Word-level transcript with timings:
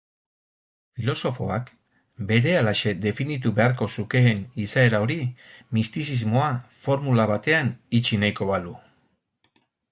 Filosofoak 0.99 1.67
berehalaxe 2.31 2.93
definitu 3.03 3.51
beharko 3.61 3.89
zukeen 3.97 4.41
izaera 4.65 5.03
hori 5.05 5.19
mistizismoa 5.79 6.51
formula 6.87 7.31
batean 7.37 7.73
itxi 8.01 8.23
nahiko 8.27 8.53
balu. 8.55 8.79